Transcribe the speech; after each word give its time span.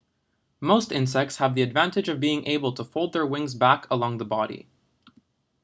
most 0.59 0.91
insects 0.91 1.37
have 1.37 1.53
the 1.53 1.61
advantage 1.61 2.09
of 2.09 2.19
being 2.19 2.47
able 2.47 2.73
to 2.73 2.83
fold 2.83 3.13
their 3.13 3.23
wings 3.23 3.53
back 3.53 3.85
along 3.91 4.17
the 4.17 4.25
body 4.25 4.67